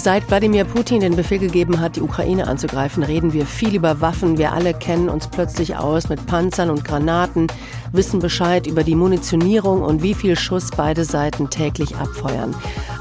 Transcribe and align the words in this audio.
Seit 0.00 0.30
Wladimir 0.30 0.64
Putin 0.64 1.00
den 1.00 1.16
Befehl 1.16 1.40
gegeben 1.40 1.80
hat, 1.80 1.96
die 1.96 2.02
Ukraine 2.02 2.46
anzugreifen, 2.46 3.02
reden 3.02 3.32
wir 3.32 3.44
viel 3.44 3.74
über 3.74 4.00
Waffen. 4.00 4.38
Wir 4.38 4.52
alle 4.52 4.72
kennen 4.72 5.08
uns 5.08 5.26
plötzlich 5.26 5.76
aus 5.76 6.08
mit 6.08 6.24
Panzern 6.24 6.70
und 6.70 6.84
Granaten, 6.84 7.48
wissen 7.90 8.20
Bescheid 8.20 8.68
über 8.68 8.84
die 8.84 8.94
Munitionierung 8.94 9.82
und 9.82 10.00
wie 10.00 10.14
viel 10.14 10.38
Schuss 10.38 10.70
beide 10.70 11.04
Seiten 11.04 11.50
täglich 11.50 11.96
abfeuern. 11.96 12.54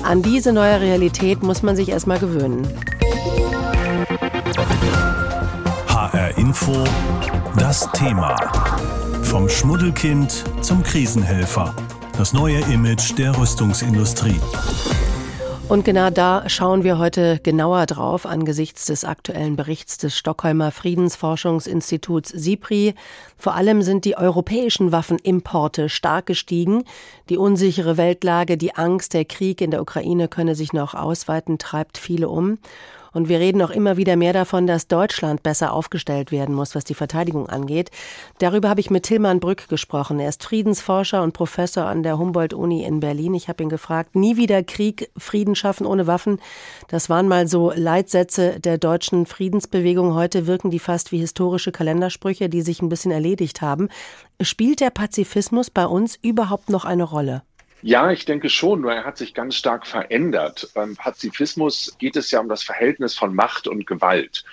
An 0.03 0.23
diese 0.23 0.51
neue 0.51 0.81
Realität 0.81 1.43
muss 1.43 1.61
man 1.61 1.75
sich 1.75 1.89
erstmal 1.89 2.17
gewöhnen. 2.17 2.67
HR 5.87 6.35
Info, 6.39 6.83
das 7.59 7.87
Thema. 7.91 8.35
Vom 9.21 9.47
Schmuddelkind 9.47 10.45
zum 10.61 10.81
Krisenhelfer. 10.81 11.75
Das 12.17 12.33
neue 12.33 12.57
Image 12.71 13.15
der 13.19 13.37
Rüstungsindustrie. 13.37 14.39
Und 15.69 15.83
genau 15.83 16.09
da 16.09 16.47
schauen 16.47 16.85
wir 16.85 16.97
heute 16.97 17.41
genauer 17.43 17.87
drauf 17.87 18.25
angesichts 18.25 18.85
des 18.85 19.03
aktuellen 19.03 19.57
Berichts 19.57 19.97
des 19.97 20.17
Stockholmer 20.17 20.71
Friedensforschungsinstituts 20.71 22.29
SIPRI. 22.29 22.95
Vor 23.37 23.53
allem 23.53 23.81
sind 23.81 24.05
die 24.05 24.17
europäischen 24.17 24.93
Waffenimporte 24.93 25.89
stark 25.89 26.25
gestiegen. 26.25 26.85
Die 27.27 27.35
unsichere 27.35 27.97
Weltlage, 27.97 28.55
die 28.55 28.75
Angst, 28.75 29.13
der 29.13 29.25
Krieg 29.25 29.59
in 29.59 29.71
der 29.71 29.81
Ukraine 29.81 30.29
könne 30.29 30.55
sich 30.55 30.71
noch 30.71 30.93
ausweiten, 30.93 31.57
treibt 31.57 31.97
viele 31.97 32.29
um. 32.29 32.59
Und 33.13 33.29
wir 33.29 33.39
reden 33.39 33.61
auch 33.61 33.69
immer 33.69 33.97
wieder 33.97 34.15
mehr 34.15 34.33
davon, 34.33 34.67
dass 34.67 34.87
Deutschland 34.87 35.43
besser 35.43 35.73
aufgestellt 35.73 36.31
werden 36.31 36.55
muss, 36.55 36.75
was 36.75 36.83
die 36.83 36.93
Verteidigung 36.93 37.49
angeht. 37.49 37.91
Darüber 38.39 38.69
habe 38.69 38.79
ich 38.79 38.89
mit 38.89 39.03
Tilman 39.03 39.39
Brück 39.39 39.67
gesprochen. 39.69 40.19
Er 40.19 40.29
ist 40.29 40.43
Friedensforscher 40.43 41.23
und 41.23 41.33
Professor 41.33 41.85
an 41.85 42.03
der 42.03 42.17
Humboldt-Uni 42.17 42.83
in 42.83 42.99
Berlin. 42.99 43.33
Ich 43.33 43.47
habe 43.49 43.63
ihn 43.63 43.69
gefragt, 43.69 44.15
nie 44.15 44.37
wieder 44.37 44.63
Krieg, 44.63 45.09
Frieden 45.17 45.55
schaffen 45.55 45.85
ohne 45.85 46.07
Waffen. 46.07 46.39
Das 46.87 47.09
waren 47.09 47.27
mal 47.27 47.47
so 47.47 47.71
Leitsätze 47.75 48.59
der 48.59 48.77
deutschen 48.77 49.25
Friedensbewegung. 49.25 50.13
Heute 50.13 50.47
wirken 50.47 50.71
die 50.71 50.79
fast 50.79 51.11
wie 51.11 51.19
historische 51.19 51.71
Kalendersprüche, 51.71 52.49
die 52.49 52.61
sich 52.61 52.81
ein 52.81 52.89
bisschen 52.89 53.11
erledigt 53.11 53.61
haben. 53.61 53.89
Spielt 54.41 54.79
der 54.79 54.89
Pazifismus 54.89 55.69
bei 55.69 55.85
uns 55.85 56.17
überhaupt 56.21 56.69
noch 56.69 56.85
eine 56.85 57.03
Rolle? 57.03 57.43
Ja, 57.81 58.11
ich 58.11 58.25
denke 58.25 58.49
schon, 58.49 58.81
nur 58.81 58.93
er 58.93 59.05
hat 59.05 59.17
sich 59.17 59.33
ganz 59.33 59.55
stark 59.55 59.85
verändert. 59.85 60.69
Beim 60.73 60.95
Pazifismus 60.95 61.95
geht 61.99 62.15
es 62.15 62.31
ja 62.31 62.39
um 62.39 62.49
das 62.49 62.63
Verhältnis 62.63 63.15
von 63.15 63.35
Macht 63.35 63.67
und 63.67 63.85
Gewalt. 63.85 64.43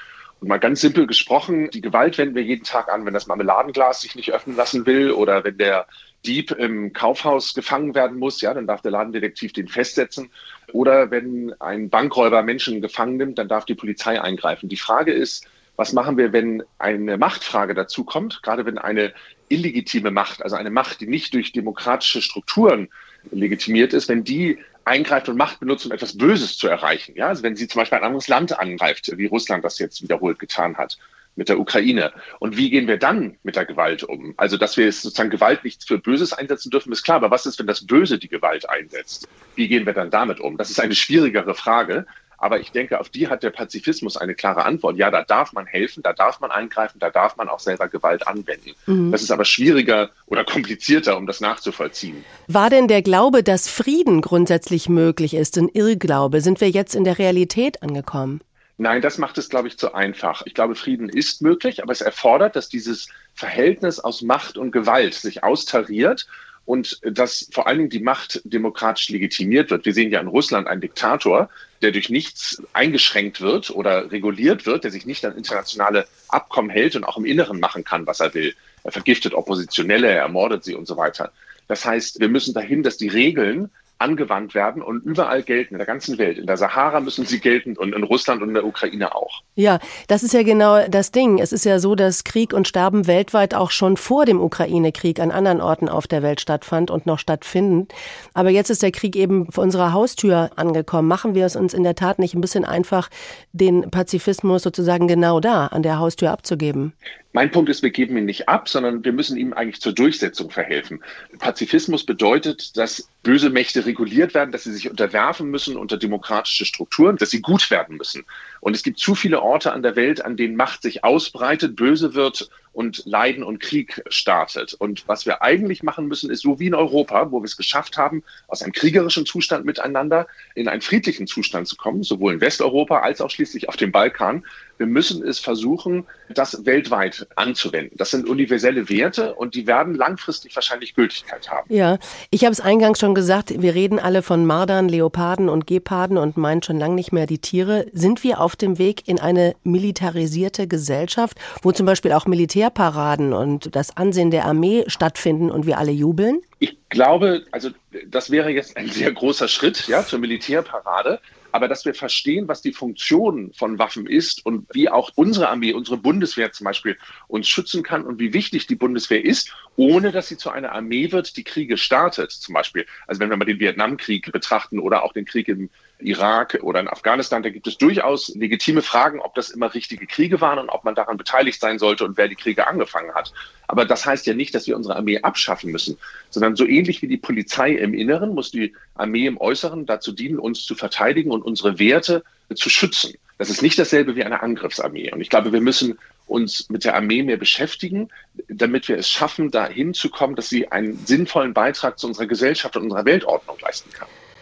Und 0.40 0.48
mal 0.48 0.58
ganz 0.58 0.82
simpel 0.82 1.06
gesprochen, 1.06 1.70
die 1.70 1.80
Gewalt 1.80 2.18
wenden 2.18 2.34
wir 2.34 2.42
jeden 2.42 2.64
Tag 2.64 2.92
an, 2.92 3.06
wenn 3.06 3.14
das 3.14 3.26
Marmeladenglas 3.26 4.02
sich 4.02 4.14
nicht 4.14 4.32
öffnen 4.32 4.56
lassen 4.56 4.84
will 4.84 5.10
oder 5.10 5.42
wenn 5.42 5.56
der 5.56 5.86
Dieb 6.26 6.50
im 6.52 6.92
Kaufhaus 6.92 7.54
gefangen 7.54 7.94
werden 7.94 8.18
muss, 8.18 8.40
ja, 8.40 8.52
dann 8.52 8.66
darf 8.66 8.82
der 8.82 8.90
Ladendetektiv 8.90 9.52
den 9.52 9.68
festsetzen. 9.68 10.30
Oder 10.72 11.10
wenn 11.10 11.54
ein 11.60 11.88
Bankräuber 11.88 12.42
Menschen 12.42 12.82
gefangen 12.82 13.16
nimmt, 13.16 13.38
dann 13.38 13.48
darf 13.48 13.64
die 13.64 13.74
Polizei 13.74 14.20
eingreifen. 14.20 14.68
Die 14.68 14.76
Frage 14.76 15.12
ist, 15.12 15.46
was 15.76 15.92
machen 15.92 16.16
wir, 16.16 16.32
wenn 16.32 16.62
eine 16.78 17.16
Machtfrage 17.18 17.74
dazu 17.74 18.04
kommt, 18.04 18.42
gerade 18.42 18.64
wenn 18.64 18.78
eine 18.78 19.12
illegitime 19.54 20.10
Macht, 20.10 20.42
also 20.42 20.56
eine 20.56 20.70
Macht, 20.70 21.00
die 21.00 21.06
nicht 21.06 21.34
durch 21.34 21.52
demokratische 21.52 22.22
Strukturen 22.22 22.88
legitimiert 23.30 23.92
ist, 23.92 24.08
wenn 24.08 24.24
die 24.24 24.58
eingreift 24.84 25.28
und 25.28 25.36
Macht 25.36 25.60
benutzt, 25.60 25.86
um 25.86 25.92
etwas 25.92 26.18
Böses 26.18 26.58
zu 26.58 26.68
erreichen. 26.68 27.14
Ja, 27.16 27.28
also 27.28 27.42
wenn 27.42 27.56
sie 27.56 27.68
zum 27.68 27.80
Beispiel 27.80 27.98
ein 27.98 28.04
anderes 28.04 28.28
Land 28.28 28.58
angreift, 28.58 29.10
wie 29.16 29.26
Russland 29.26 29.64
das 29.64 29.78
jetzt 29.78 30.02
wiederholt 30.02 30.38
getan 30.38 30.76
hat 30.76 30.98
mit 31.36 31.48
der 31.48 31.58
Ukraine. 31.58 32.12
Und 32.38 32.56
wie 32.56 32.70
gehen 32.70 32.86
wir 32.86 32.96
dann 32.96 33.36
mit 33.42 33.56
der 33.56 33.64
Gewalt 33.64 34.04
um? 34.04 34.34
Also, 34.36 34.56
dass 34.56 34.76
wir 34.76 34.90
sozusagen 34.92 35.30
Gewalt 35.30 35.64
nicht 35.64 35.86
für 35.86 35.98
Böses 35.98 36.32
einsetzen 36.32 36.70
dürfen, 36.70 36.92
ist 36.92 37.02
klar. 37.02 37.16
Aber 37.16 37.30
was 37.30 37.46
ist, 37.46 37.58
wenn 37.58 37.66
das 37.66 37.86
Böse 37.86 38.18
die 38.18 38.28
Gewalt 38.28 38.68
einsetzt? 38.68 39.28
Wie 39.56 39.68
gehen 39.68 39.86
wir 39.86 39.94
dann 39.94 40.10
damit 40.10 40.40
um? 40.40 40.56
Das 40.56 40.70
ist 40.70 40.80
eine 40.80 40.94
schwierigere 40.94 41.54
Frage. 41.54 42.06
Aber 42.44 42.60
ich 42.60 42.72
denke, 42.72 43.00
auf 43.00 43.08
die 43.08 43.28
hat 43.28 43.42
der 43.42 43.48
Pazifismus 43.48 44.18
eine 44.18 44.34
klare 44.34 44.66
Antwort. 44.66 44.98
Ja, 44.98 45.10
da 45.10 45.24
darf 45.24 45.54
man 45.54 45.64
helfen, 45.64 46.02
da 46.02 46.12
darf 46.12 46.40
man 46.40 46.50
eingreifen, 46.50 46.98
da 46.98 47.08
darf 47.08 47.38
man 47.38 47.48
auch 47.48 47.58
selber 47.58 47.88
Gewalt 47.88 48.28
anwenden. 48.28 48.72
Mhm. 48.84 49.10
Das 49.12 49.22
ist 49.22 49.30
aber 49.30 49.46
schwieriger 49.46 50.10
oder 50.26 50.44
komplizierter, 50.44 51.16
um 51.16 51.26
das 51.26 51.40
nachzuvollziehen. 51.40 52.22
War 52.46 52.68
denn 52.68 52.86
der 52.86 53.00
Glaube, 53.00 53.42
dass 53.42 53.70
Frieden 53.70 54.20
grundsätzlich 54.20 54.90
möglich 54.90 55.32
ist, 55.32 55.56
ein 55.56 55.70
Irrglaube? 55.70 56.42
Sind 56.42 56.60
wir 56.60 56.68
jetzt 56.68 56.94
in 56.94 57.04
der 57.04 57.18
Realität 57.18 57.82
angekommen? 57.82 58.42
Nein, 58.76 59.00
das 59.00 59.16
macht 59.16 59.38
es, 59.38 59.48
glaube 59.48 59.68
ich, 59.68 59.78
zu 59.78 59.94
einfach. 59.94 60.42
Ich 60.44 60.52
glaube, 60.52 60.74
Frieden 60.74 61.08
ist 61.08 61.40
möglich, 61.40 61.82
aber 61.82 61.92
es 61.92 62.02
erfordert, 62.02 62.56
dass 62.56 62.68
dieses 62.68 63.08
Verhältnis 63.32 64.00
aus 64.00 64.20
Macht 64.20 64.58
und 64.58 64.70
Gewalt 64.70 65.14
sich 65.14 65.42
austariert 65.42 66.26
und 66.66 67.00
dass 67.02 67.48
vor 67.52 67.66
allen 67.66 67.78
Dingen 67.78 67.90
die 67.90 68.00
Macht 68.00 68.40
demokratisch 68.44 69.08
legitimiert 69.10 69.70
wird. 69.70 69.84
Wir 69.84 69.92
sehen 69.92 70.10
ja 70.10 70.20
in 70.20 70.28
Russland 70.28 70.66
einen 70.66 70.80
Diktator, 70.80 71.50
der 71.82 71.92
durch 71.92 72.08
nichts 72.08 72.62
eingeschränkt 72.72 73.40
wird 73.40 73.70
oder 73.70 74.10
reguliert 74.10 74.64
wird, 74.64 74.84
der 74.84 74.90
sich 74.90 75.04
nicht 75.04 75.24
an 75.24 75.36
internationale 75.36 76.06
Abkommen 76.28 76.70
hält 76.70 76.96
und 76.96 77.04
auch 77.04 77.18
im 77.18 77.26
Inneren 77.26 77.60
machen 77.60 77.84
kann, 77.84 78.06
was 78.06 78.20
er 78.20 78.32
will. 78.32 78.54
Er 78.82 78.92
vergiftet 78.92 79.34
Oppositionelle, 79.34 80.08
er 80.08 80.22
ermordet 80.22 80.64
sie 80.64 80.74
und 80.74 80.86
so 80.86 80.96
weiter. 80.96 81.32
Das 81.68 81.84
heißt, 81.84 82.20
wir 82.20 82.28
müssen 82.28 82.54
dahin, 82.54 82.82
dass 82.82 82.96
die 82.96 83.08
Regeln 83.08 83.70
angewandt 83.98 84.54
werden 84.54 84.82
und 84.82 85.04
überall 85.04 85.42
gelten, 85.42 85.74
in 85.74 85.78
der 85.78 85.86
ganzen 85.86 86.18
Welt. 86.18 86.38
In 86.38 86.46
der 86.46 86.56
Sahara 86.56 87.00
müssen 87.00 87.24
sie 87.24 87.40
gelten 87.40 87.76
und 87.76 87.94
in 87.94 88.02
Russland 88.02 88.42
und 88.42 88.48
in 88.48 88.54
der 88.54 88.66
Ukraine 88.66 89.14
auch. 89.14 89.42
Ja, 89.54 89.78
das 90.08 90.22
ist 90.22 90.34
ja 90.34 90.42
genau 90.42 90.86
das 90.88 91.12
Ding. 91.12 91.38
Es 91.38 91.52
ist 91.52 91.64
ja 91.64 91.78
so, 91.78 91.94
dass 91.94 92.24
Krieg 92.24 92.52
und 92.52 92.66
Sterben 92.66 93.06
weltweit 93.06 93.54
auch 93.54 93.70
schon 93.70 93.96
vor 93.96 94.24
dem 94.24 94.40
Ukraine-Krieg 94.40 95.20
an 95.20 95.30
anderen 95.30 95.60
Orten 95.60 95.88
auf 95.88 96.06
der 96.06 96.22
Welt 96.22 96.40
stattfand 96.40 96.90
und 96.90 97.06
noch 97.06 97.18
stattfinden. 97.18 97.88
Aber 98.34 98.50
jetzt 98.50 98.70
ist 98.70 98.82
der 98.82 98.92
Krieg 98.92 99.16
eben 99.16 99.50
vor 99.50 99.64
unserer 99.64 99.92
Haustür 99.92 100.50
angekommen. 100.56 101.08
Machen 101.08 101.34
wir 101.34 101.46
es 101.46 101.56
uns 101.56 101.72
in 101.72 101.84
der 101.84 101.94
Tat 101.94 102.18
nicht 102.18 102.34
ein 102.34 102.40
bisschen 102.40 102.64
einfach, 102.64 103.08
den 103.52 103.90
Pazifismus 103.90 104.62
sozusagen 104.62 105.08
genau 105.08 105.40
da 105.40 105.68
an 105.68 105.82
der 105.82 105.98
Haustür 105.98 106.30
abzugeben? 106.30 106.94
Mein 107.34 107.50
Punkt 107.50 107.68
ist, 107.68 107.82
wir 107.82 107.90
geben 107.90 108.16
ihn 108.16 108.26
nicht 108.26 108.48
ab, 108.48 108.68
sondern 108.68 109.04
wir 109.04 109.12
müssen 109.12 109.36
ihm 109.36 109.54
eigentlich 109.54 109.80
zur 109.80 109.92
Durchsetzung 109.92 110.52
verhelfen. 110.52 111.02
Pazifismus 111.40 112.06
bedeutet, 112.06 112.76
dass 112.76 113.08
böse 113.24 113.50
Mächte 113.50 113.84
reguliert 113.86 114.34
werden, 114.34 114.52
dass 114.52 114.62
sie 114.62 114.72
sich 114.72 114.88
unterwerfen 114.88 115.50
müssen 115.50 115.76
unter 115.76 115.96
demokratische 115.96 116.64
Strukturen, 116.64 117.16
dass 117.16 117.30
sie 117.30 117.40
gut 117.40 117.72
werden 117.72 117.96
müssen. 117.96 118.24
Und 118.60 118.76
es 118.76 118.84
gibt 118.84 119.00
zu 119.00 119.16
viele 119.16 119.42
Orte 119.42 119.72
an 119.72 119.82
der 119.82 119.96
Welt, 119.96 120.24
an 120.24 120.36
denen 120.36 120.54
Macht 120.54 120.82
sich 120.82 121.02
ausbreitet, 121.02 121.74
böse 121.74 122.14
wird 122.14 122.50
und 122.74 123.02
Leiden 123.06 123.42
und 123.42 123.60
Krieg 123.60 124.02
startet. 124.08 124.74
Und 124.74 125.08
was 125.08 125.24
wir 125.24 125.42
eigentlich 125.42 125.82
machen 125.82 126.06
müssen, 126.06 126.30
ist 126.30 126.42
so 126.42 126.58
wie 126.58 126.66
in 126.66 126.74
Europa, 126.74 127.30
wo 127.30 127.40
wir 127.40 127.44
es 127.44 127.56
geschafft 127.56 127.96
haben, 127.96 128.22
aus 128.48 128.62
einem 128.62 128.72
kriegerischen 128.72 129.24
Zustand 129.24 129.64
miteinander 129.64 130.26
in 130.54 130.68
einen 130.68 130.82
friedlichen 130.82 131.26
Zustand 131.26 131.68
zu 131.68 131.76
kommen, 131.76 132.02
sowohl 132.02 132.34
in 132.34 132.40
Westeuropa 132.40 132.98
als 132.98 133.20
auch 133.20 133.30
schließlich 133.30 133.68
auf 133.68 133.76
dem 133.76 133.92
Balkan. 133.92 134.44
Wir 134.76 134.86
müssen 134.86 135.22
es 135.26 135.38
versuchen, 135.38 136.04
das 136.30 136.66
weltweit 136.66 137.28
anzuwenden. 137.36 137.96
Das 137.96 138.10
sind 138.10 138.28
universelle 138.28 138.88
Werte 138.88 139.34
und 139.34 139.54
die 139.54 139.68
werden 139.68 139.94
langfristig 139.94 140.54
wahrscheinlich 140.56 140.96
Gültigkeit 140.96 141.48
haben. 141.48 141.72
Ja, 141.72 141.98
ich 142.30 142.44
habe 142.44 142.52
es 142.52 142.60
eingangs 142.60 142.98
schon 142.98 143.14
gesagt, 143.14 143.62
wir 143.62 143.74
reden 143.74 144.00
alle 144.00 144.22
von 144.22 144.44
Mardern, 144.44 144.88
Leoparden 144.88 145.48
und 145.48 145.68
Geparden 145.68 146.18
und 146.18 146.36
meinen 146.36 146.62
schon 146.62 146.78
lange 146.78 146.96
nicht 146.96 147.12
mehr 147.12 147.26
die 147.26 147.38
Tiere. 147.38 147.86
Sind 147.92 148.24
wir 148.24 148.40
auf 148.40 148.56
dem 148.56 148.78
Weg 148.78 149.06
in 149.06 149.20
eine 149.20 149.54
militarisierte 149.62 150.66
Gesellschaft, 150.66 151.38
wo 151.62 151.70
zum 151.70 151.86
Beispiel 151.86 152.12
auch 152.12 152.26
Militärparaden 152.64 153.32
und 153.34 153.76
das 153.76 153.96
Ansehen 153.96 154.30
der 154.30 154.46
Armee 154.46 154.84
stattfinden 154.86 155.50
und 155.50 155.66
wir 155.66 155.78
alle 155.78 155.92
jubeln? 155.92 156.40
Ich 156.58 156.76
glaube, 156.88 157.44
also 157.50 157.70
das 158.06 158.30
wäre 158.30 158.50
jetzt 158.50 158.76
ein 158.76 158.88
sehr 158.88 159.12
großer 159.12 159.48
Schritt 159.48 159.86
ja, 159.88 160.04
zur 160.04 160.18
Militärparade 160.18 161.20
aber 161.54 161.68
dass 161.68 161.84
wir 161.84 161.94
verstehen, 161.94 162.48
was 162.48 162.62
die 162.62 162.72
Funktion 162.72 163.52
von 163.54 163.78
Waffen 163.78 164.08
ist 164.08 164.44
und 164.44 164.66
wie 164.74 164.88
auch 164.88 165.12
unsere 165.14 165.48
Armee, 165.48 165.72
unsere 165.72 165.96
Bundeswehr 165.96 166.50
zum 166.50 166.64
Beispiel 166.64 166.98
uns 167.28 167.46
schützen 167.46 167.84
kann 167.84 168.04
und 168.04 168.18
wie 168.18 168.32
wichtig 168.32 168.66
die 168.66 168.74
Bundeswehr 168.74 169.24
ist, 169.24 169.54
ohne 169.76 170.10
dass 170.10 170.26
sie 170.26 170.36
zu 170.36 170.50
einer 170.50 170.72
Armee 170.72 171.12
wird, 171.12 171.36
die 171.36 171.44
Kriege 171.44 171.76
startet, 171.76 172.32
zum 172.32 172.54
Beispiel. 172.54 172.86
Also 173.06 173.20
wenn 173.20 173.30
wir 173.30 173.36
mal 173.36 173.44
den 173.44 173.60
Vietnamkrieg 173.60 174.32
betrachten 174.32 174.80
oder 174.80 175.04
auch 175.04 175.12
den 175.12 175.26
Krieg 175.26 175.46
im 175.46 175.70
Irak 176.00 176.58
oder 176.60 176.80
in 176.80 176.88
Afghanistan, 176.88 177.44
da 177.44 177.50
gibt 177.50 177.68
es 177.68 177.78
durchaus 177.78 178.34
legitime 178.34 178.82
Fragen, 178.82 179.20
ob 179.20 179.36
das 179.36 179.50
immer 179.50 179.72
richtige 179.74 180.08
Kriege 180.08 180.40
waren 180.40 180.58
und 180.58 180.70
ob 180.70 180.82
man 180.82 180.96
daran 180.96 181.18
beteiligt 181.18 181.60
sein 181.60 181.78
sollte 181.78 182.04
und 182.04 182.16
wer 182.16 182.26
die 182.26 182.34
Kriege 182.34 182.66
angefangen 182.66 183.14
hat. 183.14 183.32
Aber 183.68 183.84
das 183.84 184.04
heißt 184.04 184.26
ja 184.26 184.34
nicht, 184.34 184.56
dass 184.56 184.66
wir 184.66 184.76
unsere 184.76 184.96
Armee 184.96 185.20
abschaffen 185.20 185.70
müssen, 185.70 185.98
sondern 186.44 186.56
so 186.56 186.66
ähnlich 186.66 187.00
wie 187.00 187.08
die 187.08 187.16
Polizei 187.16 187.72
im 187.72 187.94
Inneren 187.94 188.34
muss 188.34 188.50
die 188.50 188.74
Armee 188.94 189.26
im 189.26 189.40
Äußeren 189.40 189.86
dazu 189.86 190.12
dienen, 190.12 190.38
uns 190.38 190.66
zu 190.66 190.74
verteidigen 190.74 191.30
und 191.30 191.42
unsere 191.42 191.78
Werte 191.78 192.22
zu 192.54 192.68
schützen. 192.68 193.14
Das 193.38 193.48
ist 193.48 193.62
nicht 193.62 193.78
dasselbe 193.78 194.14
wie 194.14 194.24
eine 194.24 194.42
Angriffsarmee. 194.42 195.10
Und 195.10 195.22
ich 195.22 195.30
glaube, 195.30 195.54
wir 195.54 195.62
müssen 195.62 195.98
uns 196.26 196.68
mit 196.68 196.84
der 196.84 196.96
Armee 196.96 197.22
mehr 197.22 197.38
beschäftigen, 197.38 198.10
damit 198.48 198.88
wir 198.88 198.98
es 198.98 199.08
schaffen, 199.08 199.50
dahin 199.50 199.94
zu 199.94 200.10
kommen, 200.10 200.36
dass 200.36 200.50
sie 200.50 200.70
einen 200.70 200.98
sinnvollen 201.06 201.54
Beitrag 201.54 201.98
zu 201.98 202.06
unserer 202.06 202.26
Gesellschaft 202.26 202.76
und 202.76 202.84
unserer 202.84 203.06
Weltordnung 203.06 203.56
leisten 203.62 203.90
kann. 203.90 204.08